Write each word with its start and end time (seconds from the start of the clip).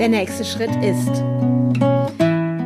Der 0.00 0.08
nächste 0.08 0.46
Schritt 0.46 0.74
ist, 0.76 1.22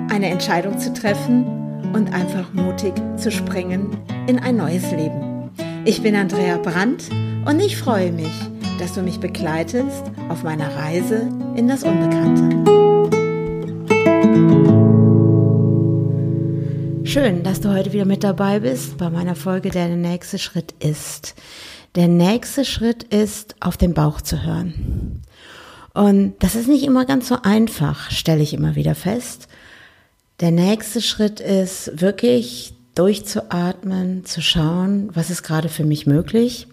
eine 0.09 0.31
Entscheidung 0.31 0.79
zu 0.79 0.93
treffen 0.93 1.45
und 1.93 2.15
einfach 2.15 2.53
mutig 2.53 2.93
zu 3.17 3.33
springen 3.33 3.99
in 4.29 4.39
ein 4.39 4.57
neues 4.57 4.89
Leben. 4.93 5.51
Ich 5.85 6.01
bin 6.01 6.15
Andrea 6.15 6.59
Brandt 6.59 7.11
und 7.45 7.59
ich 7.59 7.77
freue 7.77 8.13
mich, 8.13 8.31
dass 8.79 8.93
du 8.93 9.03
mich 9.03 9.19
begleitest 9.19 10.05
auf 10.29 10.45
meiner 10.45 10.77
Reise 10.77 11.29
in 11.57 11.67
das 11.67 11.83
Unbekannte. 11.83 12.55
Schön, 17.03 17.43
dass 17.43 17.61
du 17.61 17.75
heute 17.75 17.93
wieder 17.93 18.05
mit 18.05 18.23
dabei 18.23 18.61
bist 18.61 18.97
bei 18.97 19.11
meiner 19.11 19.35
Folge 19.35 19.71
Der 19.71 19.89
nächste 19.89 20.39
Schritt 20.39 20.73
ist. 20.79 21.35
Der 21.97 22.07
nächste 22.07 22.65
Schritt 22.65 23.03
ist, 23.03 23.57
auf 23.59 23.77
den 23.77 23.93
Bauch 23.93 24.21
zu 24.21 24.45
hören. 24.45 25.25
Und 25.95 26.35
das 26.41 26.57
ist 26.57 26.69
nicht 26.69 26.85
immer 26.85 27.07
ganz 27.07 27.29
so 27.29 27.39
einfach, 27.43 28.11
stelle 28.11 28.43
ich 28.43 28.53
immer 28.53 28.75
wieder 28.75 28.95
fest. 28.95 29.49
Der 30.41 30.51
nächste 30.51 31.01
Schritt 31.01 31.41
ist 31.41 32.01
wirklich 32.01 32.75
durchzuatmen, 32.95 34.25
zu 34.25 34.43
schauen, 34.43 35.11
was 35.15 35.31
ist 35.31 35.43
gerade 35.45 35.69
für 35.69 35.85
mich 35.85 36.07
möglich 36.07 36.67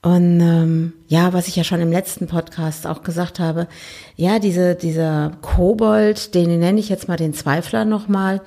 und 0.00 0.40
ähm, 0.40 0.92
ja, 1.08 1.32
was 1.32 1.48
ich 1.48 1.56
ja 1.56 1.64
schon 1.64 1.80
im 1.80 1.90
letzten 1.90 2.28
Podcast 2.28 2.86
auch 2.86 3.02
gesagt 3.02 3.40
habe, 3.40 3.66
ja, 4.14 4.38
diese, 4.38 4.76
dieser 4.76 5.32
Kobold, 5.42 6.36
den 6.36 6.60
nenne 6.60 6.78
ich 6.78 6.88
jetzt 6.88 7.08
mal 7.08 7.16
den 7.16 7.34
Zweifler 7.34 7.84
nochmal, 7.84 8.40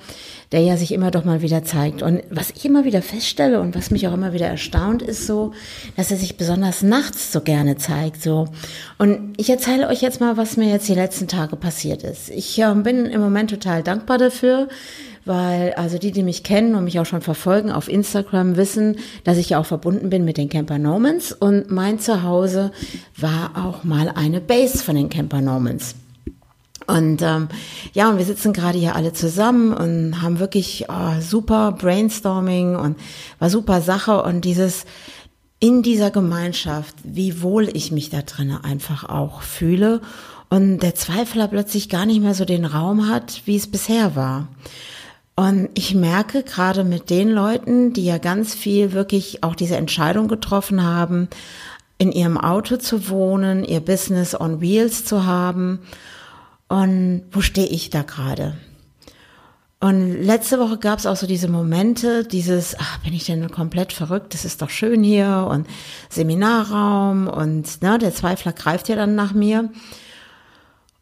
der 0.52 0.60
ja 0.60 0.78
sich 0.78 0.92
immer 0.92 1.10
doch 1.10 1.26
mal 1.26 1.42
wieder 1.42 1.62
zeigt. 1.62 2.02
Und 2.02 2.22
was 2.30 2.50
ich 2.50 2.64
immer 2.64 2.86
wieder 2.86 3.02
feststelle 3.02 3.60
und 3.60 3.74
was 3.74 3.90
mich 3.90 4.08
auch 4.08 4.14
immer 4.14 4.32
wieder 4.32 4.46
erstaunt, 4.46 5.02
ist 5.02 5.26
so, 5.26 5.52
dass 5.94 6.10
er 6.10 6.16
sich 6.16 6.38
besonders 6.38 6.82
nachts 6.82 7.32
so 7.32 7.42
gerne 7.42 7.76
zeigt. 7.76 8.22
So. 8.22 8.48
Und 8.96 9.34
ich 9.36 9.50
erzähle 9.50 9.88
euch 9.88 10.00
jetzt 10.00 10.20
mal, 10.20 10.38
was 10.38 10.56
mir 10.56 10.70
jetzt 10.70 10.88
die 10.88 10.94
letzten 10.94 11.28
Tage 11.28 11.56
passiert 11.56 12.02
ist. 12.02 12.30
Ich 12.30 12.58
äh, 12.58 12.74
bin 12.76 13.04
im 13.04 13.20
Moment 13.20 13.50
total 13.50 13.82
dankbar 13.82 14.16
dafür 14.16 14.68
weil 15.24 15.72
also 15.74 15.98
die, 15.98 16.12
die 16.12 16.22
mich 16.22 16.42
kennen 16.42 16.74
und 16.74 16.84
mich 16.84 16.98
auch 16.98 17.06
schon 17.06 17.20
verfolgen 17.20 17.70
auf 17.70 17.88
Instagram, 17.88 18.56
wissen, 18.56 18.96
dass 19.24 19.38
ich 19.38 19.50
ja 19.50 19.58
auch 19.58 19.66
verbunden 19.66 20.10
bin 20.10 20.24
mit 20.24 20.36
den 20.36 20.48
Camper 20.48 20.78
Normans 20.78 21.32
und 21.32 21.70
mein 21.70 21.98
Zuhause 21.98 22.72
war 23.16 23.52
auch 23.54 23.84
mal 23.84 24.08
eine 24.14 24.40
Base 24.40 24.78
von 24.78 24.96
den 24.96 25.08
Camper 25.08 25.40
Normans. 25.40 25.94
Und 26.86 27.22
ähm, 27.22 27.48
ja, 27.92 28.10
und 28.10 28.18
wir 28.18 28.24
sitzen 28.24 28.52
gerade 28.52 28.78
hier 28.78 28.96
alle 28.96 29.12
zusammen 29.12 29.72
und 29.72 30.20
haben 30.20 30.40
wirklich 30.40 30.86
oh, 30.88 31.20
super 31.20 31.72
Brainstorming 31.72 32.76
und 32.76 32.98
war 33.38 33.50
super 33.50 33.80
Sache 33.80 34.22
und 34.22 34.44
dieses 34.44 34.84
in 35.60 35.82
dieser 35.82 36.10
Gemeinschaft, 36.10 36.96
wie 37.04 37.40
wohl 37.40 37.68
ich 37.72 37.92
mich 37.92 38.10
da 38.10 38.22
drinnen 38.22 38.64
einfach 38.64 39.08
auch 39.08 39.42
fühle 39.42 40.00
und 40.50 40.80
der 40.80 40.96
Zweifler 40.96 41.46
plötzlich 41.46 41.88
gar 41.88 42.04
nicht 42.04 42.20
mehr 42.20 42.34
so 42.34 42.44
den 42.44 42.64
Raum 42.64 43.08
hat, 43.08 43.42
wie 43.44 43.56
es 43.56 43.70
bisher 43.70 44.16
war. 44.16 44.48
Und 45.34 45.70
ich 45.74 45.94
merke 45.94 46.42
gerade 46.42 46.84
mit 46.84 47.08
den 47.08 47.30
Leuten, 47.30 47.92
die 47.92 48.04
ja 48.04 48.18
ganz 48.18 48.54
viel 48.54 48.92
wirklich 48.92 49.42
auch 49.42 49.54
diese 49.54 49.76
Entscheidung 49.76 50.28
getroffen 50.28 50.84
haben, 50.84 51.28
in 51.98 52.12
ihrem 52.12 52.36
Auto 52.36 52.76
zu 52.76 53.08
wohnen, 53.08 53.64
ihr 53.64 53.80
Business 53.80 54.38
on 54.38 54.60
Wheels 54.60 55.04
zu 55.04 55.24
haben. 55.24 55.80
Und 56.68 57.22
wo 57.30 57.40
stehe 57.40 57.66
ich 57.66 57.90
da 57.90 58.02
gerade? 58.02 58.56
Und 59.80 60.22
letzte 60.22 60.60
Woche 60.60 60.78
gab 60.78 61.00
es 61.00 61.06
auch 61.06 61.16
so 61.16 61.26
diese 61.26 61.48
Momente, 61.48 62.24
dieses, 62.24 62.76
ach, 62.78 62.98
bin 62.98 63.12
ich 63.14 63.24
denn 63.24 63.50
komplett 63.50 63.92
verrückt? 63.92 64.32
Das 64.32 64.44
ist 64.44 64.62
doch 64.62 64.70
schön 64.70 65.02
hier 65.02 65.48
und 65.50 65.66
Seminarraum 66.08 67.26
und 67.26 67.82
ne, 67.82 67.98
der 67.98 68.14
Zweifler 68.14 68.52
greift 68.52 68.88
ja 68.88 68.94
dann 68.94 69.16
nach 69.16 69.32
mir. 69.32 69.70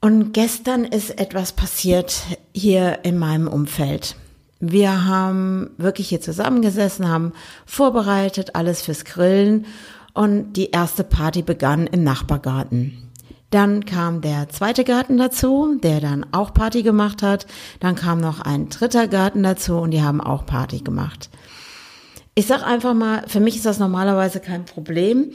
Und 0.00 0.32
gestern 0.32 0.84
ist 0.84 1.20
etwas 1.20 1.52
passiert 1.52 2.22
hier 2.54 3.00
in 3.02 3.18
meinem 3.18 3.48
Umfeld. 3.48 4.16
Wir 4.60 5.06
haben 5.06 5.70
wirklich 5.78 6.10
hier 6.10 6.20
zusammengesessen, 6.20 7.08
haben 7.08 7.32
vorbereitet, 7.64 8.54
alles 8.54 8.82
fürs 8.82 9.06
Grillen 9.06 9.64
und 10.12 10.52
die 10.52 10.70
erste 10.70 11.02
Party 11.02 11.42
begann 11.42 11.86
im 11.86 12.04
Nachbargarten. 12.04 13.10
Dann 13.50 13.84
kam 13.84 14.20
der 14.20 14.48
zweite 14.48 14.84
Garten 14.84 15.16
dazu, 15.16 15.76
der 15.82 16.00
dann 16.00 16.26
auch 16.32 16.54
Party 16.54 16.82
gemacht 16.82 17.22
hat. 17.22 17.46
Dann 17.80 17.96
kam 17.96 18.20
noch 18.20 18.40
ein 18.40 18.68
dritter 18.68 19.08
Garten 19.08 19.42
dazu 19.42 19.78
und 19.78 19.90
die 19.90 20.02
haben 20.02 20.20
auch 20.20 20.46
Party 20.46 20.80
gemacht. 20.80 21.30
Ich 22.34 22.46
sag 22.46 22.62
einfach 22.62 22.94
mal, 22.94 23.24
für 23.26 23.40
mich 23.40 23.56
ist 23.56 23.66
das 23.66 23.80
normalerweise 23.80 24.40
kein 24.40 24.66
Problem. 24.66 25.32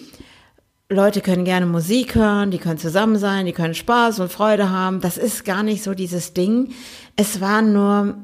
Leute 0.88 1.22
können 1.22 1.46
gerne 1.46 1.66
Musik 1.66 2.13
hören, 2.13 2.52
die 2.52 2.59
können 2.59 2.78
zusammen 2.78 3.18
sein, 3.18 3.47
die 3.47 3.53
können 3.53 3.74
Spaß 3.74 4.19
und 4.19 4.31
Freude 4.31 4.69
haben. 4.69 5.02
Das 5.02 5.18
ist 5.18 5.44
gar 5.44 5.63
nicht 5.63 5.84
so 5.84 5.96
dieses 5.96 6.34
Ding. 6.34 6.69
Es 7.16 7.42
war 7.42 7.63
nur, 7.63 8.16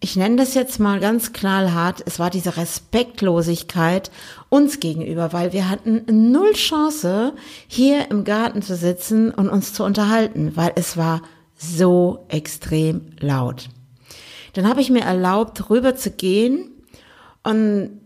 ich 0.00 0.16
nenne 0.16 0.36
das 0.36 0.54
jetzt 0.54 0.78
mal 0.78 1.00
ganz 1.00 1.32
knallhart, 1.32 2.02
es 2.06 2.18
war 2.18 2.30
diese 2.30 2.56
Respektlosigkeit 2.56 4.10
uns 4.48 4.80
gegenüber, 4.80 5.32
weil 5.32 5.52
wir 5.52 5.68
hatten 5.68 6.30
null 6.30 6.52
Chance, 6.52 7.34
hier 7.66 8.10
im 8.10 8.24
Garten 8.24 8.62
zu 8.62 8.76
sitzen 8.76 9.32
und 9.32 9.48
uns 9.48 9.74
zu 9.74 9.82
unterhalten, 9.84 10.52
weil 10.54 10.72
es 10.76 10.96
war 10.96 11.22
so 11.56 12.24
extrem 12.28 13.06
laut. 13.18 13.68
Dann 14.52 14.68
habe 14.68 14.80
ich 14.80 14.90
mir 14.90 15.02
erlaubt, 15.02 15.68
rüber 15.68 15.96
zu 15.96 16.10
gehen 16.10 16.70
und 17.42 18.00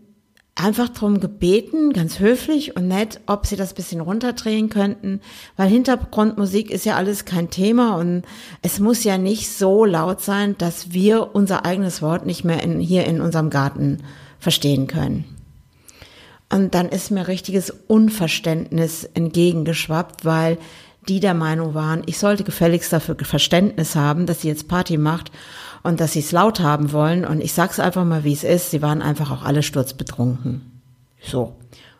einfach 0.55 0.89
drum 0.89 1.19
gebeten, 1.19 1.93
ganz 1.93 2.19
höflich 2.19 2.75
und 2.75 2.87
nett, 2.87 3.21
ob 3.25 3.47
sie 3.47 3.55
das 3.55 3.73
bisschen 3.73 4.01
runterdrehen 4.01 4.69
könnten, 4.69 5.19
weil 5.57 5.67
Hintergrundmusik 5.67 6.69
ist 6.69 6.85
ja 6.85 6.95
alles 6.95 7.25
kein 7.25 7.49
Thema 7.49 7.95
und 7.95 8.23
es 8.61 8.79
muss 8.79 9.03
ja 9.03 9.17
nicht 9.17 9.49
so 9.51 9.83
laut 9.83 10.21
sein, 10.21 10.55
dass 10.57 10.91
wir 10.93 11.35
unser 11.35 11.65
eigenes 11.65 12.01
Wort 12.01 12.25
nicht 12.25 12.43
mehr 12.43 12.61
in, 12.61 12.79
hier 12.79 13.05
in 13.05 13.19
unserem 13.19 13.49
Garten 13.49 14.03
verstehen 14.39 14.87
können. 14.87 15.25
Und 16.51 16.75
dann 16.75 16.89
ist 16.89 17.09
mir 17.09 17.27
richtiges 17.27 17.71
Unverständnis 17.87 19.05
entgegengeschwappt, 19.05 20.23
weil 20.23 20.59
die 21.07 21.19
der 21.19 21.33
Meinung 21.33 21.73
waren, 21.73 22.03
ich 22.05 22.19
sollte 22.19 22.43
gefälligst 22.43 22.93
dafür 22.93 23.17
Verständnis 23.19 23.95
haben, 23.95 24.27
dass 24.27 24.41
sie 24.41 24.49
jetzt 24.49 24.67
Party 24.67 24.97
macht 24.97 25.31
und 25.83 25.99
dass 25.99 26.13
sie 26.13 26.19
es 26.19 26.31
laut 26.31 26.59
haben 26.59 26.91
wollen. 26.91 27.25
Und 27.25 27.41
ich 27.41 27.53
sag's 27.53 27.79
einfach 27.79 28.05
mal, 28.05 28.23
wie 28.23 28.33
es 28.33 28.43
ist. 28.43 28.71
Sie 28.71 28.81
waren 28.81 29.01
einfach 29.01 29.31
auch 29.31 29.43
alle 29.43 29.63
sturzbetrunken. 29.63 30.81
So. 31.21 31.55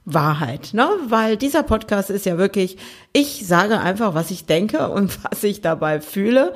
Wahrheit, 0.06 0.72
ne? 0.74 0.90
Weil 1.08 1.38
dieser 1.38 1.64
Podcast 1.64 2.10
ist 2.10 2.26
ja 2.26 2.38
wirklich, 2.38 2.78
ich 3.14 3.48
sage 3.48 3.80
einfach, 3.80 4.14
was 4.14 4.32
ich 4.32 4.46
denke 4.46 4.90
und 4.90 5.18
was 5.32 5.44
ich 5.44 5.62
dabei 5.62 6.02
fühle. 6.02 6.54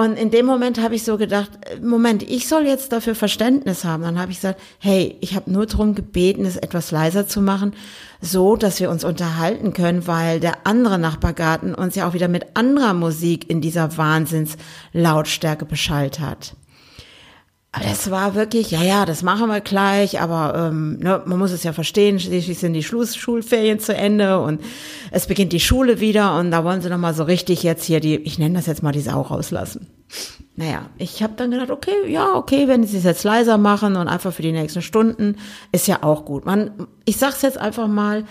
Und 0.00 0.16
in 0.16 0.30
dem 0.30 0.46
Moment 0.46 0.80
habe 0.80 0.94
ich 0.94 1.04
so 1.04 1.18
gedacht, 1.18 1.50
Moment, 1.82 2.22
ich 2.22 2.48
soll 2.48 2.62
jetzt 2.62 2.90
dafür 2.90 3.14
Verständnis 3.14 3.84
haben. 3.84 4.02
Dann 4.02 4.18
habe 4.18 4.32
ich 4.32 4.38
gesagt, 4.38 4.58
hey, 4.78 5.18
ich 5.20 5.36
habe 5.36 5.52
nur 5.52 5.66
darum 5.66 5.94
gebeten, 5.94 6.46
es 6.46 6.56
etwas 6.56 6.90
leiser 6.90 7.26
zu 7.26 7.42
machen, 7.42 7.74
so 8.22 8.56
dass 8.56 8.80
wir 8.80 8.88
uns 8.88 9.04
unterhalten 9.04 9.74
können, 9.74 10.06
weil 10.06 10.40
der 10.40 10.66
andere 10.66 10.98
Nachbargarten 10.98 11.74
uns 11.74 11.96
ja 11.96 12.08
auch 12.08 12.14
wieder 12.14 12.28
mit 12.28 12.56
anderer 12.56 12.94
Musik 12.94 13.50
in 13.50 13.60
dieser 13.60 13.98
Wahnsinnslautstärke 13.98 15.66
beschallt 15.66 16.18
hat. 16.18 16.54
Aber 17.72 17.84
das 17.84 18.10
war 18.10 18.34
wirklich, 18.34 18.72
ja, 18.72 18.82
ja, 18.82 19.06
das 19.06 19.22
machen 19.22 19.46
wir 19.48 19.60
gleich, 19.60 20.20
aber 20.20 20.54
ähm, 20.56 20.98
ne, 20.98 21.22
man 21.24 21.38
muss 21.38 21.52
es 21.52 21.62
ja 21.62 21.72
verstehen, 21.72 22.18
schließlich 22.18 22.58
sind 22.58 22.72
die 22.72 22.82
Schul 22.82 23.06
Schulferien 23.06 23.78
zu 23.78 23.94
Ende 23.94 24.40
und 24.40 24.60
es 25.12 25.26
beginnt 25.26 25.52
die 25.52 25.60
Schule 25.60 26.00
wieder 26.00 26.36
und 26.36 26.50
da 26.50 26.64
wollen 26.64 26.82
sie 26.82 26.90
nochmal 26.90 27.14
so 27.14 27.22
richtig 27.22 27.62
jetzt 27.62 27.84
hier 27.84 28.00
die, 28.00 28.16
ich 28.16 28.40
nenne 28.40 28.56
das 28.56 28.66
jetzt 28.66 28.82
mal 28.82 28.90
die 28.90 29.00
Sau 29.00 29.20
rauslassen. 29.20 29.86
Naja, 30.56 30.90
ich 30.98 31.22
habe 31.22 31.34
dann 31.36 31.52
gedacht, 31.52 31.70
okay, 31.70 31.94
ja, 32.08 32.34
okay, 32.34 32.66
wenn 32.66 32.84
sie 32.84 32.98
es 32.98 33.04
jetzt 33.04 33.22
leiser 33.22 33.56
machen 33.56 33.94
und 33.94 34.08
einfach 34.08 34.32
für 34.32 34.42
die 34.42 34.52
nächsten 34.52 34.82
Stunden, 34.82 35.36
ist 35.70 35.86
ja 35.86 36.02
auch 36.02 36.24
gut. 36.24 36.44
Man, 36.44 36.88
ich 37.04 37.18
sag's 37.18 37.42
jetzt 37.42 37.56
einfach 37.56 37.86
mal, 37.86 38.24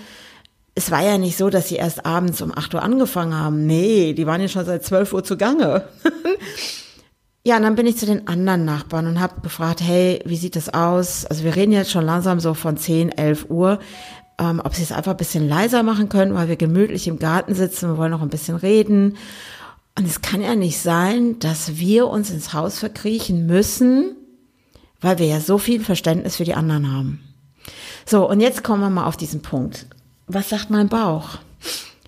es 0.76 0.92
war 0.92 1.02
ja 1.02 1.18
nicht 1.18 1.38
so, 1.38 1.50
dass 1.50 1.70
sie 1.70 1.76
erst 1.76 2.06
abends 2.06 2.42
um 2.42 2.52
8 2.56 2.74
Uhr 2.74 2.84
angefangen 2.84 3.34
haben. 3.34 3.66
Nee, 3.66 4.14
die 4.14 4.28
waren 4.28 4.42
ja 4.42 4.50
schon 4.50 4.66
seit 4.66 4.84
12 4.84 5.14
Uhr 5.14 5.24
zugange. 5.24 5.84
Ja, 7.46 7.58
und 7.58 7.64
dann 7.64 7.76
bin 7.76 7.88
ich 7.88 7.98
zu 7.98 8.06
den 8.06 8.28
anderen 8.28 8.66
Nachbarn 8.66 9.08
und 9.08 9.20
habe 9.20 9.42
gefragt, 9.42 9.82
hey, 9.82 10.22
wie 10.26 10.36
sieht 10.36 10.56
das 10.56 10.74
aus? 10.74 11.26
Also 11.26 11.44
wir 11.44 11.56
reden 11.56 11.72
jetzt 11.72 11.92
schon 11.92 12.06
langsam 12.06 12.40
so 12.40 12.54
von 12.54 12.76
10, 12.76 13.10
11 13.10 13.50
Uhr, 13.50 13.80
ähm, 14.38 14.62
ob 14.64 14.76
sie 14.76 14.84
es 14.84 14.92
einfach 14.92 15.12
ein 15.12 15.18
bisschen 15.18 15.48
leiser 15.48 15.84
machen 15.84 16.10
können, 16.10 16.34
weil 16.36 16.50
wir 16.50 16.58
gemütlich 16.58 17.08
im 17.08 17.18
Garten 17.18 17.56
sitzen, 17.56 17.90
wir 17.90 17.98
wollen 17.98 18.12
noch 18.12 18.22
ein 18.22 18.30
bisschen 18.30 18.58
reden. 18.58 19.18
Und 19.98 20.06
es 20.06 20.22
kann 20.22 20.42
ja 20.42 20.56
nicht 20.56 20.80
sein, 20.80 21.40
dass 21.40 21.78
wir 21.78 22.08
uns 22.08 22.30
ins 22.30 22.54
Haus 22.54 22.80
verkriechen 22.80 23.46
müssen, 23.46 24.16
weil 25.02 25.18
wir 25.18 25.28
ja 25.28 25.40
so 25.40 25.58
viel 25.58 25.84
Verständnis 25.84 26.36
für 26.38 26.46
die 26.46 26.56
anderen 26.56 26.92
haben. 26.92 27.22
So, 28.06 28.30
und 28.30 28.42
jetzt 28.42 28.64
kommen 28.64 28.82
wir 28.82 28.90
mal 28.90 29.06
auf 29.06 29.18
diesen 29.18 29.42
Punkt. 29.42 29.88
Was 30.28 30.50
sagt 30.50 30.70
mein 30.70 30.90
Bauch? 30.90 31.38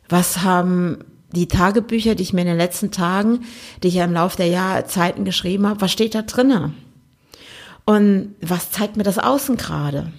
Was 0.09 0.43
haben 0.43 1.05
die 1.33 1.47
Tagebücher, 1.47 2.15
die 2.15 2.23
ich 2.23 2.33
mir 2.33 2.41
in 2.41 2.47
den 2.47 2.57
letzten 2.57 2.91
Tagen, 2.91 3.41
die 3.81 3.87
ich 3.89 3.95
ja 3.95 4.05
im 4.05 4.13
Laufe 4.13 4.37
der 4.37 4.47
Jahrzeiten 4.47 5.25
geschrieben 5.25 5.67
habe, 5.67 5.81
was 5.81 5.91
steht 5.91 6.15
da 6.15 6.21
drinne? 6.21 6.73
Und 7.85 8.35
was 8.41 8.71
zeigt 8.71 8.97
mir 8.97 9.03
das 9.03 9.17
Außen 9.17 9.57
gerade? 9.57 10.11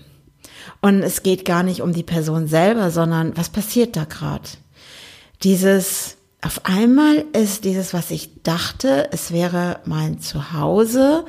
Und 0.80 1.02
es 1.02 1.22
geht 1.22 1.44
gar 1.44 1.62
nicht 1.62 1.80
um 1.80 1.92
die 1.92 2.02
Person 2.02 2.48
selber, 2.48 2.90
sondern 2.90 3.36
was 3.36 3.50
passiert 3.50 3.96
da 3.96 4.04
gerade? 4.04 4.48
Dieses, 5.42 6.16
auf 6.40 6.64
einmal 6.64 7.24
ist 7.32 7.64
dieses, 7.64 7.94
was 7.94 8.10
ich 8.10 8.42
dachte, 8.42 9.08
es 9.12 9.32
wäre 9.32 9.80
mein 9.84 10.20
Zuhause, 10.20 11.24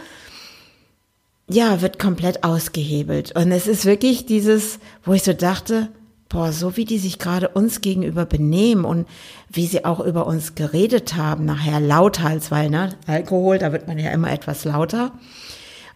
ja, 1.49 1.81
wird 1.81 1.99
komplett 1.99 2.43
ausgehebelt. 2.43 3.35
Und 3.35 3.51
es 3.51 3.67
ist 3.67 3.85
wirklich 3.85 4.25
dieses, 4.25 4.79
wo 5.03 5.13
ich 5.13 5.23
so 5.23 5.33
dachte, 5.33 5.89
boah, 6.33 6.51
so 6.51 6.75
wie 6.75 6.85
die 6.85 6.97
sich 6.97 7.19
gerade 7.19 7.47
uns 7.47 7.79
gegenüber 7.79 8.25
benehmen 8.25 8.83
und 8.83 9.07
wie 9.49 9.67
sie 9.67 9.85
auch 9.85 10.01
über 10.01 10.27
uns 10.27 10.55
geredet 10.55 11.15
haben, 11.15 11.45
nachher 11.45 11.79
lauthals, 11.79 12.51
weil, 12.51 12.69
ne, 12.69 12.89
Alkohol, 13.07 13.59
da 13.59 13.71
wird 13.71 13.87
man 13.87 13.97
ja 13.99 14.11
immer 14.11 14.31
etwas 14.31 14.65
lauter 14.65 15.13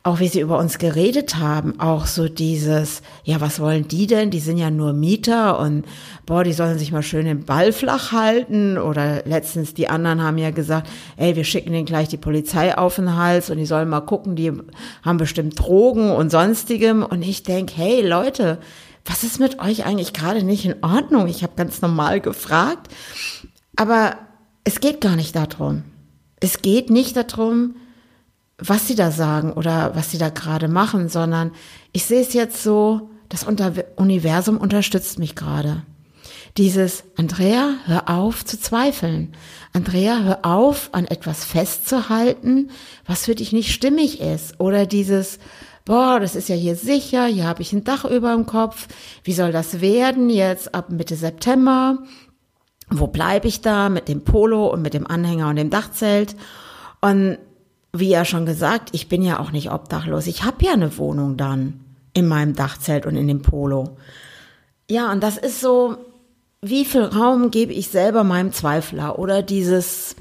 auch 0.08 0.22
wie 0.22 0.30
sie 0.30 0.40
über 0.40 0.58
uns 0.58 0.78
geredet 0.78 1.36
haben, 1.36 1.82
auch 1.82 2.06
so 2.06 2.30
dieses, 2.30 3.02
ja, 3.26 3.42
was 3.42 3.60
wollen 3.60 3.90
die 3.90 4.08
denn? 4.08 4.30
Die 4.32 4.40
sind 4.40 4.58
ja 4.58 4.72
nur 4.72 4.94
Mieter 4.94 5.60
und 5.60 5.84
boah, 6.26 6.46
die 6.46 6.54
sollen 6.54 6.80
sich 6.80 6.94
mal 6.94 7.04
schön 7.04 7.26
den 7.26 7.44
Ball 7.44 7.74
flach 7.74 8.14
halten. 8.14 8.78
Oder 8.78 9.24
letztens 9.26 9.74
die 9.74 9.90
anderen 9.90 10.24
haben 10.24 10.38
ja 10.38 10.52
gesagt, 10.52 10.88
ey, 11.18 11.36
wir 11.36 11.44
schicken 11.44 11.74
denen 11.74 11.86
gleich 11.86 12.08
die 12.08 12.16
Polizei 12.16 12.78
auf 12.78 12.96
den 12.96 13.18
Hals 13.18 13.50
und 13.50 13.58
die 13.58 13.66
sollen 13.66 13.90
mal 13.90 14.00
gucken, 14.00 14.38
die 14.38 14.54
haben 15.04 15.18
bestimmt 15.18 15.60
Drogen 15.60 16.12
und 16.12 16.32
sonstigem. 16.32 17.04
Und 17.04 17.22
ich 17.22 17.44
denk, 17.44 17.72
hey 17.76 18.02
Leute, 18.02 18.60
was 19.08 19.24
ist 19.24 19.40
mit 19.40 19.60
euch 19.60 19.86
eigentlich 19.86 20.14
gerade 20.14 20.44
nicht 20.44 20.66
in 20.66 20.84
Ordnung? 20.84 21.28
Ich 21.28 21.42
habe 21.42 21.54
ganz 21.56 21.82
normal 21.82 22.20
gefragt. 22.20 22.94
Aber 23.76 24.18
es 24.64 24.82
geht 24.82 25.02
gar 25.02 25.16
nicht 25.16 25.36
darum. 25.36 25.84
Es 26.40 26.62
geht 26.62 26.90
nicht 26.90 27.16
darum, 27.16 27.76
was 28.58 28.88
sie 28.88 28.96
da 28.96 29.12
sagen 29.12 29.54
oder 29.54 29.96
was 29.96 30.12
sie 30.12 30.18
da 30.18 30.30
gerade 30.30 30.68
machen, 30.68 31.10
sondern 31.10 31.52
ich 31.94 32.06
sehe 32.06 32.22
es 32.22 32.34
jetzt 32.34 32.62
so, 32.62 33.10
das 33.30 33.46
Universum 33.96 34.58
unterstützt 34.58 35.20
mich 35.20 35.36
gerade. 35.36 35.84
Dieses, 36.58 37.04
Andrea, 37.16 37.76
hör 37.86 38.10
auf 38.10 38.44
zu 38.44 38.60
zweifeln. 38.60 39.34
Andrea, 39.74 40.22
hör 40.24 40.40
auf, 40.44 40.90
an 40.92 41.06
etwas 41.06 41.46
festzuhalten, 41.46 42.72
was 43.06 43.26
für 43.26 43.36
dich 43.36 43.54
nicht 43.54 43.72
stimmig 43.72 44.22
ist. 44.22 44.60
Oder 44.60 44.88
dieses, 44.88 45.38
boah, 45.88 46.20
das 46.20 46.36
ist 46.36 46.50
ja 46.50 46.56
hier 46.56 46.76
sicher, 46.76 47.26
hier 47.26 47.48
habe 47.48 47.62
ich 47.62 47.72
ein 47.72 47.86
Dach 47.86 48.04
über 48.04 48.34
dem 48.34 48.46
Kopf. 48.46 48.88
Wie 49.24 49.34
soll 49.34 49.52
das 49.52 49.80
werden 49.80 50.30
jetzt 50.30 50.76
ab 50.76 50.90
Mitte 50.90 51.16
September? 51.16 52.00
Wo 52.90 53.08
bleibe 53.08 53.48
ich 53.48 53.62
da 53.62 53.90
mit 53.90 54.08
dem 54.08 54.22
Polo 54.24 54.68
und 54.68 54.82
mit 54.82 54.94
dem 54.94 55.08
Anhänger 55.08 55.50
und 55.50 55.56
dem 55.56 55.70
Dachzelt? 55.70 56.36
Und 57.00 57.38
wie 57.94 58.10
ja 58.10 58.26
schon 58.26 58.46
gesagt, 58.46 58.90
ich 58.92 59.08
bin 59.08 59.22
ja 59.22 59.40
auch 59.40 59.52
nicht 59.52 59.72
obdachlos. 59.72 60.28
Ich 60.28 60.44
habe 60.44 60.66
ja 60.66 60.74
eine 60.74 60.98
Wohnung 60.98 61.38
dann 61.38 61.80
in 62.14 62.28
meinem 62.28 62.54
Dachzelt 62.54 63.06
und 63.06 63.16
in 63.16 63.28
dem 63.28 63.42
Polo. 63.42 63.98
Ja, 64.90 65.12
und 65.12 65.24
das 65.24 65.38
ist 65.38 65.62
so, 65.62 65.98
wie 66.62 66.84
viel 66.84 67.04
Raum 67.04 67.50
gebe 67.50 67.72
ich 67.72 67.88
selber 67.88 68.26
meinem 68.26 68.52
Zweifler 68.52 69.20
oder 69.20 69.42
dieses, 69.42 70.16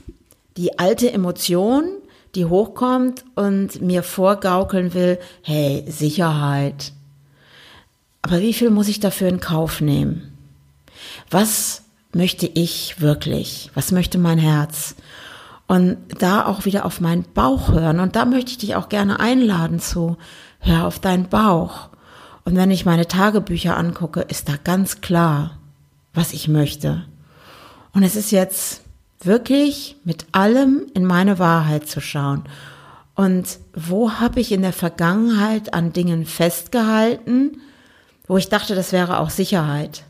die 0.56 0.78
alte 0.78 1.12
Emotion, 1.12 1.84
die 2.37 2.44
hochkommt 2.44 3.25
und 3.35 3.81
mir 3.81 4.03
vorgaukeln 4.03 4.94
will, 4.94 5.19
hey, 5.43 5.85
Sicherheit. 5.88 6.93
Aber 8.23 8.41
wie 8.41 8.53
viel 8.53 8.71
muss 8.71 8.88
ich 8.88 9.00
dafür 9.00 9.29
in 9.29 9.41
Kauf 9.41 9.81
nehmen? 9.81 10.37
Was 11.31 11.83
möchte 12.12 12.47
ich 12.47 13.00
wirklich? 13.00 13.71
Was 13.75 13.93
möchte 13.93 14.19
mein 14.19 14.38
Herz? 14.38 14.94
Und 15.67 15.99
da 16.19 16.47
auch 16.47 16.65
wieder 16.65 16.85
auf 16.85 17.00
meinen 17.00 17.25
Bauch 17.35 17.73
hören. 17.73 18.00
Und 18.00 18.15
da 18.15 18.25
möchte 18.25 18.53
ich 18.53 18.59
dich 18.59 18.77
auch 18.77 18.88
gerne 18.88 19.19
einladen 19.19 19.81
zu, 19.81 20.17
hör 20.61 20.87
auf 20.87 21.00
deinen 21.00 21.29
Bauch. 21.29 21.88
Und 22.44 22.55
wenn 22.55 22.71
ich 22.71 22.85
meine 22.85 23.09
Tagebücher 23.09 23.77
angucke, 23.77 24.21
ist 24.21 24.49
da 24.49 24.55
ganz 24.62 25.00
klar, 25.00 25.59
was 26.15 26.33
ich 26.33 26.47
möchte. 26.47 27.05
Und 27.93 28.05
es 28.05 28.15
ist 28.15 28.31
jetzt 28.31 28.83
wirklich 29.20 29.96
mit 30.04 30.26
allem 30.32 30.86
in 30.94 31.04
meine 31.04 31.38
Wahrheit 31.38 31.88
zu 31.88 32.00
schauen. 32.00 32.44
Und 33.14 33.58
wo 33.74 34.12
habe 34.12 34.40
ich 34.40 34.52
in 34.52 34.62
der 34.62 34.74
Vergangenheit 34.74 35.72
an 35.72 35.92
Dingen 35.92 36.26
festgehalten, 36.26 37.60
wo 38.26 38.36
ich 38.36 38.48
dachte, 38.48 38.74
das 38.74 38.92
wäre 38.92 39.20
auch 39.20 39.30
Sicherheit? 39.30 40.04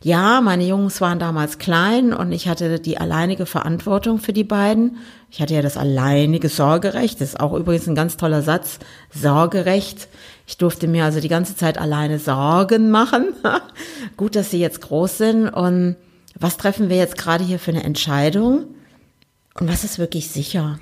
Ja, 0.00 0.40
meine 0.40 0.64
Jungs 0.64 1.00
waren 1.00 1.18
damals 1.18 1.58
klein 1.58 2.12
und 2.12 2.30
ich 2.30 2.46
hatte 2.46 2.78
die 2.78 2.98
alleinige 2.98 3.46
Verantwortung 3.46 4.20
für 4.20 4.32
die 4.32 4.44
beiden. 4.44 4.98
Ich 5.30 5.42
hatte 5.42 5.54
ja 5.54 5.62
das 5.62 5.76
alleinige 5.76 6.48
Sorgerecht. 6.48 7.20
Das 7.20 7.30
ist 7.30 7.40
auch 7.40 7.52
übrigens 7.52 7.88
ein 7.88 7.96
ganz 7.96 8.16
toller 8.16 8.42
Satz. 8.42 8.78
Sorgerecht. 9.12 10.06
Ich 10.46 10.56
durfte 10.56 10.86
mir 10.86 11.04
also 11.04 11.18
die 11.18 11.28
ganze 11.28 11.56
Zeit 11.56 11.78
alleine 11.78 12.20
Sorgen 12.20 12.90
machen. 12.90 13.34
Gut, 14.16 14.36
dass 14.36 14.52
sie 14.52 14.60
jetzt 14.60 14.82
groß 14.82 15.18
sind. 15.18 15.48
Und 15.48 15.96
was 16.40 16.56
treffen 16.56 16.88
wir 16.88 16.96
jetzt 16.96 17.18
gerade 17.18 17.44
hier 17.44 17.58
für 17.58 17.70
eine 17.70 17.84
Entscheidung? 17.84 18.66
Und 19.54 19.68
was 19.68 19.84
ist 19.84 19.98
wirklich 19.98 20.28
sicher? 20.28 20.78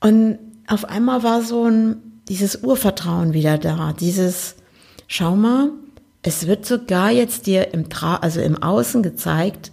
Und 0.00 0.38
auf 0.66 0.84
einmal 0.84 1.22
war 1.22 1.42
so 1.42 1.66
ein, 1.66 1.96
dieses 2.28 2.62
Urvertrauen 2.62 3.32
wieder 3.32 3.58
da. 3.58 3.92
Dieses, 3.92 4.56
schau 5.06 5.36
mal, 5.36 5.70
es 6.22 6.46
wird 6.46 6.66
sogar 6.66 7.10
jetzt 7.10 7.46
dir 7.46 7.72
im 7.74 7.88
Tra 7.88 8.16
also 8.16 8.40
im 8.40 8.62
Außen 8.62 9.02
gezeigt, 9.02 9.72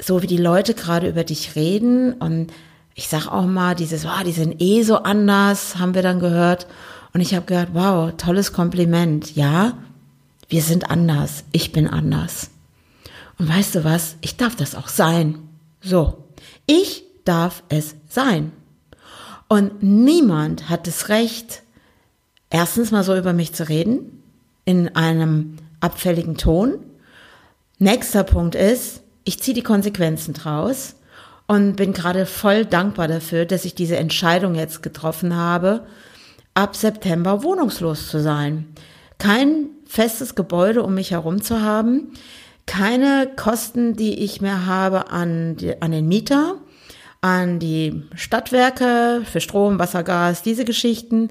so 0.00 0.22
wie 0.22 0.26
die 0.26 0.36
Leute 0.36 0.74
gerade 0.74 1.08
über 1.08 1.24
dich 1.24 1.56
reden 1.56 2.12
und 2.14 2.52
ich 2.94 3.08
sag 3.08 3.28
auch 3.28 3.46
mal 3.46 3.74
dieses, 3.74 4.04
wow, 4.04 4.22
die 4.24 4.32
sind 4.32 4.60
eh 4.60 4.82
so 4.82 4.96
anders, 4.96 5.76
haben 5.78 5.94
wir 5.94 6.02
dann 6.02 6.18
gehört 6.18 6.66
und 7.12 7.20
ich 7.20 7.34
habe 7.34 7.46
gehört, 7.46 7.70
wow, 7.74 8.12
tolles 8.16 8.52
Kompliment. 8.52 9.36
Ja, 9.36 9.76
wir 10.48 10.62
sind 10.62 10.90
anders, 10.90 11.44
ich 11.52 11.72
bin 11.72 11.88
anders. 11.88 12.50
Und 13.38 13.48
weißt 13.48 13.74
du 13.74 13.84
was? 13.84 14.16
Ich 14.20 14.36
darf 14.36 14.56
das 14.56 14.74
auch 14.74 14.88
sein. 14.88 15.38
So, 15.80 16.24
ich 16.66 17.04
darf 17.24 17.62
es 17.68 17.96
sein. 18.08 18.52
Und 19.48 19.82
niemand 19.82 20.68
hat 20.68 20.86
das 20.86 21.08
Recht, 21.08 21.62
erstens 22.50 22.90
mal 22.90 23.04
so 23.04 23.16
über 23.16 23.32
mich 23.32 23.52
zu 23.52 23.68
reden, 23.68 24.22
in 24.64 24.96
einem 24.96 25.56
abfälligen 25.80 26.36
Ton. 26.36 26.78
Nächster 27.78 28.24
Punkt 28.24 28.54
ist, 28.54 29.02
ich 29.24 29.40
ziehe 29.40 29.54
die 29.54 29.62
Konsequenzen 29.62 30.34
draus 30.34 30.96
und 31.46 31.76
bin 31.76 31.92
gerade 31.92 32.26
voll 32.26 32.64
dankbar 32.64 33.06
dafür, 33.06 33.44
dass 33.44 33.64
ich 33.64 33.74
diese 33.74 33.96
Entscheidung 33.96 34.54
jetzt 34.54 34.82
getroffen 34.82 35.36
habe, 35.36 35.86
ab 36.54 36.74
September 36.74 37.42
wohnungslos 37.42 38.08
zu 38.08 38.20
sein. 38.20 38.66
Kein 39.18 39.68
festes 39.86 40.34
Gebäude 40.34 40.82
um 40.82 40.94
mich 40.94 41.12
herum 41.12 41.42
zu 41.42 41.60
haben, 41.62 42.12
keine 42.66 43.30
Kosten, 43.36 43.94
die 43.94 44.22
ich 44.24 44.40
mehr 44.40 44.66
habe 44.66 45.10
an, 45.10 45.56
die, 45.56 45.80
an 45.80 45.92
den 45.92 46.08
Mieter, 46.08 46.56
an 47.20 47.58
die 47.58 48.02
Stadtwerke 48.14 49.22
für 49.24 49.40
Strom, 49.40 49.78
Wasser, 49.78 50.02
Gas, 50.02 50.42
diese 50.42 50.64
Geschichten, 50.64 51.30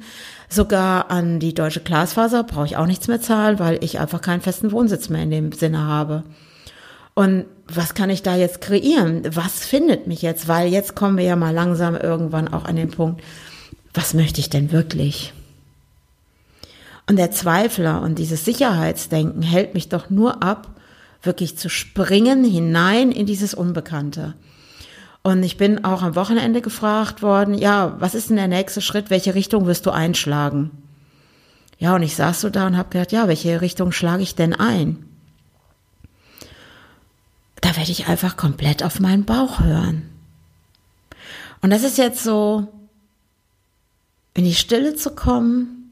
sogar 0.50 1.12
an 1.12 1.39
die 1.39 1.54
deutsche 1.54 1.82
Glasfaser 1.82 2.44
brauche 2.44 2.65
ich 2.65 2.77
auch 2.77 2.88
nichts 2.88 3.08
mehr 3.08 3.22
zahlen, 3.22 3.60
weil 3.60 3.84
ich 3.84 4.00
einfach 4.00 4.22
keinen 4.22 4.42
festen 4.42 4.72
Wohnsitz 4.72 5.10
mehr 5.10 5.24
in 5.24 5.32
dem 5.32 5.51
Sinne 5.51 5.86
habe. 5.86 6.24
Und 7.13 7.46
was 7.68 7.94
kann 7.94 8.10
ich 8.10 8.24
da 8.24 8.36
jetzt 8.36 8.62
kreieren? 8.62 9.24
Was 9.34 9.65
findet 9.65 10.06
mich 10.06 10.22
jetzt? 10.22 10.48
Weil 10.48 10.68
jetzt 10.68 10.96
kommen 10.96 11.18
wir 11.18 11.24
ja 11.24 11.36
mal 11.36 11.54
langsam 11.54 11.96
irgendwann 11.96 12.48
auch 12.48 12.65
an 12.65 12.75
den 12.75 12.92
Punkt, 12.92 13.24
was 13.94 14.13
möchte 14.13 14.42
ich 14.42 14.50
denn 14.50 14.72
wirklich? 14.72 15.34
Und 17.08 17.18
der 17.18 17.32
Zweifler 17.32 18.01
und 18.01 18.20
dieses 18.20 18.46
Sicherheitsdenken 18.46 19.42
hält 19.42 19.74
mich 19.74 19.89
doch 19.89 20.10
nur 20.10 20.44
ab, 20.44 20.75
wirklich 21.25 21.58
zu 21.58 21.70
springen 21.70 22.44
hinein 22.44 23.12
in 23.12 23.25
dieses 23.25 23.53
Unbekannte. 23.53 24.36
Und 25.24 25.41
ich 25.44 25.58
bin 25.58 25.84
auch 25.84 26.03
am 26.03 26.15
Wochenende 26.15 26.62
gefragt 26.62 27.22
worden, 27.22 27.55
ja, 27.55 27.96
was 28.00 28.13
ist 28.13 28.29
denn 28.29 28.36
der 28.36 28.48
nächste 28.48 28.82
Schritt? 28.82 29.10
Welche 29.10 29.34
Richtung 29.34 29.65
wirst 29.65 29.86
du 29.86 29.91
einschlagen? 29.91 30.72
Ja, 31.79 31.96
und 31.96 32.03
ich 32.03 32.15
saß 32.15 32.41
so 32.41 32.50
da 32.50 32.67
und 32.67 32.77
habe 32.77 32.89
gedacht, 32.89 33.12
ja, 33.12 33.27
welche 33.27 33.62
Richtung 33.62 33.91
schlage 33.91 34.24
ich 34.24 34.36
denn 34.36 34.53
ein? 34.53 35.03
Da 37.62 37.75
werde 37.75 37.91
ich 37.91 38.08
einfach 38.08 38.38
komplett 38.38 38.84
auf 38.84 39.00
meinen 39.00 39.25
Bauch 39.25 39.62
hören. 39.62 40.10
Und 41.62 41.72
das 41.72 41.84
ist 41.84 41.98
jetzt 41.98 42.24
so, 42.24 42.67
in 44.36 44.44
die 44.44 44.53
Stille 44.53 44.96
zu 44.96 45.15
kommen, 45.15 45.91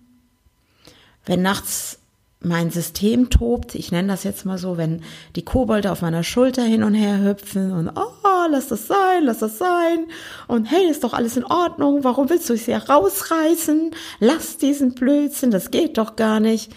wenn 1.25 1.41
nachts 1.41 1.97
mein 2.45 2.71
System 2.71 3.29
tobt, 3.29 3.75
ich 3.75 3.91
nenne 3.91 4.09
das 4.09 4.23
jetzt 4.23 4.45
mal 4.45 4.57
so, 4.57 4.77
wenn 4.77 5.01
die 5.35 5.45
Kobolde 5.45 5.91
auf 5.91 6.01
meiner 6.01 6.23
Schulter 6.23 6.63
hin 6.63 6.83
und 6.83 6.93
her 6.93 7.23
hüpfen 7.23 7.71
und 7.71 7.89
oh, 7.89 8.47
lass 8.49 8.67
das 8.67 8.87
sein, 8.87 9.23
lass 9.23 9.39
das 9.39 9.57
sein 9.57 10.07
und 10.47 10.65
hey, 10.65 10.89
ist 10.89 11.03
doch 11.03 11.13
alles 11.13 11.37
in 11.37 11.45
Ordnung, 11.45 12.03
warum 12.03 12.29
willst 12.29 12.49
du 12.49 12.53
es 12.53 12.65
ja 12.65 12.77
rausreißen? 12.77 13.91
Lass 14.19 14.57
diesen 14.57 14.93
Blödsinn, 14.93 15.51
das 15.51 15.71
geht 15.71 15.97
doch 15.97 16.15
gar 16.15 16.39
nicht. 16.39 16.71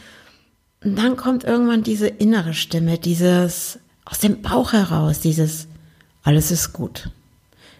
Und 0.84 0.96
dann 0.96 1.16
kommt 1.16 1.44
irgendwann 1.44 1.82
diese 1.82 2.08
innere 2.08 2.54
Stimme, 2.54 2.98
dieses 2.98 3.78
aus 4.04 4.20
dem 4.20 4.42
Bauch 4.42 4.72
heraus, 4.72 5.20
dieses 5.20 5.66
alles 6.22 6.50
ist 6.50 6.72
gut. 6.72 7.10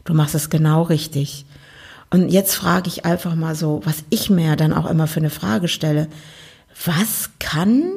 Du 0.05 0.15
machst 0.15 0.35
es 0.35 0.51
genau 0.51 0.83
richtig. 0.83 1.47
Und 2.11 2.29
jetzt 2.29 2.55
frage 2.55 2.89
ich 2.89 3.05
einfach 3.05 3.35
mal 3.35 3.55
so, 3.55 3.81
was 3.85 4.05
ich 4.11 4.31
mir 4.31 4.57
dann 4.57 4.73
auch 4.73 4.89
immer 4.89 5.07
für 5.07 5.21
eine 5.21 5.31
Frage 5.31 5.69
stelle 5.69 6.09
was 6.85 7.31
kann 7.39 7.93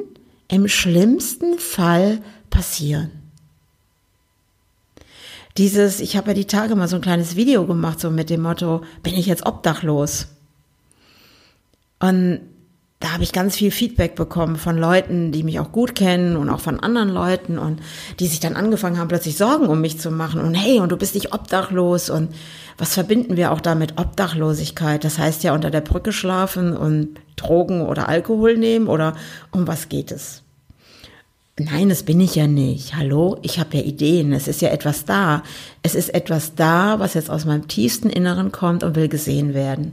im 0.48 0.68
schlimmsten 0.68 1.58
Fall 1.58 2.22
passieren? 2.50 3.10
Dieses, 5.56 6.00
ich 6.00 6.16
habe 6.16 6.28
ja 6.28 6.34
die 6.34 6.46
Tage 6.46 6.76
mal 6.76 6.88
so 6.88 6.96
ein 6.96 7.02
kleines 7.02 7.36
Video 7.36 7.66
gemacht, 7.66 8.00
so 8.00 8.10
mit 8.10 8.30
dem 8.30 8.42
Motto, 8.42 8.82
bin 9.02 9.14
ich 9.14 9.26
jetzt 9.26 9.46
obdachlos? 9.46 10.28
Und 11.98 12.40
da 13.00 13.12
habe 13.12 13.22
ich 13.22 13.32
ganz 13.32 13.56
viel 13.56 13.70
Feedback 13.70 14.14
bekommen 14.14 14.56
von 14.56 14.76
Leuten, 14.76 15.32
die 15.32 15.42
mich 15.42 15.58
auch 15.58 15.72
gut 15.72 15.94
kennen 15.94 16.36
und 16.36 16.50
auch 16.50 16.60
von 16.60 16.80
anderen 16.80 17.08
Leuten 17.08 17.58
und 17.58 17.80
die 18.20 18.26
sich 18.26 18.40
dann 18.40 18.56
angefangen 18.56 18.98
haben, 18.98 19.08
plötzlich 19.08 19.38
Sorgen 19.38 19.68
um 19.68 19.80
mich 19.80 19.98
zu 19.98 20.10
machen 20.10 20.42
und 20.42 20.54
hey, 20.54 20.80
und 20.80 20.92
du 20.92 20.98
bist 20.98 21.14
nicht 21.14 21.32
obdachlos 21.32 22.10
und 22.10 22.34
was 22.76 22.92
verbinden 22.92 23.38
wir 23.38 23.52
auch 23.52 23.60
damit? 23.62 23.98
Obdachlosigkeit. 23.98 25.02
Das 25.02 25.18
heißt 25.18 25.42
ja 25.44 25.54
unter 25.54 25.70
der 25.70 25.80
Brücke 25.80 26.12
schlafen 26.12 26.76
und 26.76 27.18
Drogen 27.36 27.80
oder 27.82 28.08
Alkohol 28.08 28.58
nehmen 28.58 28.86
oder 28.86 29.14
um 29.50 29.66
was 29.66 29.88
geht 29.88 30.12
es? 30.12 30.42
Nein, 31.58 31.88
das 31.88 32.02
bin 32.02 32.20
ich 32.20 32.34
ja 32.34 32.46
nicht. 32.46 32.96
Hallo, 32.96 33.38
ich 33.42 33.58
habe 33.58 33.78
ja 33.78 33.82
Ideen. 33.82 34.32
Es 34.32 34.46
ist 34.46 34.62
ja 34.62 34.70
etwas 34.70 35.04
da. 35.04 35.42
Es 35.82 35.94
ist 35.94 36.12
etwas 36.14 36.54
da, 36.54 36.98
was 36.98 37.14
jetzt 37.14 37.30
aus 37.30 37.44
meinem 37.44 37.68
tiefsten 37.68 38.08
Inneren 38.08 38.52
kommt 38.52 38.82
und 38.82 38.94
will 38.94 39.08
gesehen 39.08 39.52
werden. 39.52 39.92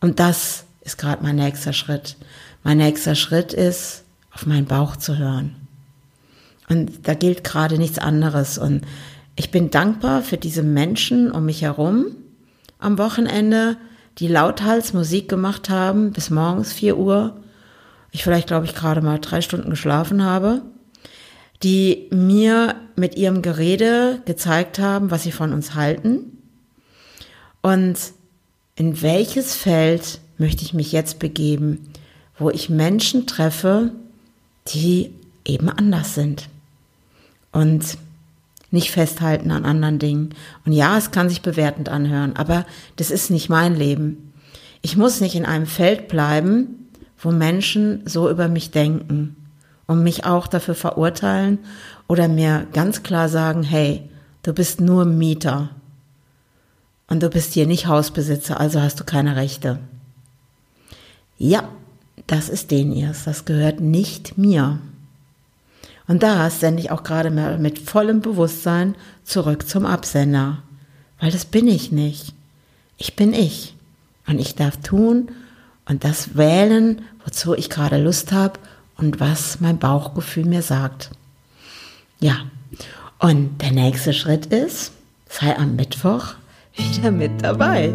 Und 0.00 0.20
das 0.20 0.64
ist 0.82 0.98
gerade 0.98 1.22
mein 1.22 1.36
nächster 1.36 1.72
Schritt. 1.72 2.16
Mein 2.62 2.78
nächster 2.78 3.14
Schritt 3.14 3.52
ist, 3.52 4.04
auf 4.32 4.46
meinen 4.46 4.66
Bauch 4.66 4.96
zu 4.96 5.18
hören. 5.18 5.56
Und 6.68 7.08
da 7.08 7.14
gilt 7.14 7.44
gerade 7.44 7.78
nichts 7.78 7.98
anderes. 7.98 8.58
Und 8.58 8.82
ich 9.36 9.50
bin 9.50 9.70
dankbar 9.70 10.22
für 10.22 10.36
diese 10.36 10.62
Menschen 10.62 11.30
um 11.32 11.44
mich 11.46 11.62
herum 11.62 12.06
am 12.78 12.98
Wochenende, 12.98 13.76
die 14.18 14.28
lauthals 14.28 14.92
Musik 14.92 15.28
gemacht 15.28 15.70
haben 15.70 16.12
bis 16.12 16.30
morgens 16.30 16.72
4 16.72 16.96
Uhr. 16.96 17.36
Ich 18.12 18.22
vielleicht, 18.24 18.48
glaube 18.48 18.66
ich, 18.66 18.74
gerade 18.74 19.00
mal 19.00 19.18
drei 19.18 19.40
Stunden 19.40 19.70
geschlafen 19.70 20.24
habe, 20.24 20.62
die 21.62 22.08
mir 22.10 22.74
mit 22.96 23.16
ihrem 23.16 23.42
Gerede 23.42 24.20
gezeigt 24.24 24.78
haben, 24.78 25.10
was 25.10 25.22
sie 25.22 25.32
von 25.32 25.52
uns 25.52 25.74
halten 25.74 26.38
und 27.62 27.96
in 28.74 29.02
welches 29.02 29.54
Feld 29.54 30.20
möchte 30.40 30.64
ich 30.64 30.74
mich 30.74 30.90
jetzt 30.90 31.18
begeben, 31.18 31.90
wo 32.38 32.50
ich 32.50 32.70
Menschen 32.70 33.26
treffe, 33.26 33.92
die 34.68 35.12
eben 35.44 35.68
anders 35.68 36.14
sind 36.14 36.48
und 37.52 37.98
nicht 38.70 38.90
festhalten 38.90 39.50
an 39.50 39.64
anderen 39.64 39.98
Dingen. 39.98 40.30
Und 40.64 40.72
ja, 40.72 40.96
es 40.96 41.10
kann 41.10 41.28
sich 41.28 41.42
bewertend 41.42 41.88
anhören, 41.88 42.36
aber 42.36 42.64
das 42.96 43.10
ist 43.10 43.30
nicht 43.30 43.48
mein 43.48 43.76
Leben. 43.76 44.32
Ich 44.80 44.96
muss 44.96 45.20
nicht 45.20 45.34
in 45.34 45.44
einem 45.44 45.66
Feld 45.66 46.08
bleiben, 46.08 46.88
wo 47.18 47.30
Menschen 47.30 48.02
so 48.06 48.30
über 48.30 48.48
mich 48.48 48.70
denken 48.70 49.36
und 49.86 50.02
mich 50.02 50.24
auch 50.24 50.46
dafür 50.46 50.74
verurteilen 50.74 51.58
oder 52.08 52.28
mir 52.28 52.66
ganz 52.72 53.02
klar 53.02 53.28
sagen, 53.28 53.62
hey, 53.62 54.08
du 54.42 54.54
bist 54.54 54.80
nur 54.80 55.04
Mieter 55.04 55.70
und 57.08 57.22
du 57.22 57.28
bist 57.28 57.52
hier 57.52 57.66
nicht 57.66 57.88
Hausbesitzer, 57.88 58.58
also 58.58 58.80
hast 58.80 59.00
du 59.00 59.04
keine 59.04 59.36
Rechte. 59.36 59.80
Ja, 61.42 61.70
das 62.26 62.50
ist 62.50 62.70
den 62.70 62.92
ihrs, 62.92 63.24
das 63.24 63.46
gehört 63.46 63.80
nicht 63.80 64.36
mir. 64.36 64.78
Und 66.06 66.22
da 66.22 66.50
sende 66.50 66.82
ich 66.82 66.90
auch 66.90 67.02
gerade 67.02 67.30
mal 67.30 67.58
mit 67.58 67.78
vollem 67.78 68.20
Bewusstsein 68.20 68.94
zurück 69.24 69.66
zum 69.66 69.86
Absender, 69.86 70.62
weil 71.18 71.30
das 71.30 71.46
bin 71.46 71.66
ich 71.66 71.92
nicht. 71.92 72.34
Ich 72.98 73.16
bin 73.16 73.32
ich. 73.32 73.74
Und 74.26 74.38
ich 74.38 74.54
darf 74.54 74.76
tun 74.76 75.30
und 75.88 76.04
das 76.04 76.36
wählen, 76.36 77.00
wozu 77.24 77.54
ich 77.54 77.70
gerade 77.70 77.96
Lust 77.96 78.32
habe 78.32 78.60
und 78.98 79.18
was 79.18 79.60
mein 79.60 79.78
Bauchgefühl 79.78 80.44
mir 80.44 80.62
sagt. 80.62 81.10
Ja, 82.20 82.36
und 83.18 83.62
der 83.62 83.72
nächste 83.72 84.12
Schritt 84.12 84.44
ist, 84.46 84.92
sei 85.26 85.56
am 85.56 85.74
Mittwoch 85.74 86.34
wieder 86.76 87.10
mit 87.10 87.42
dabei. 87.42 87.94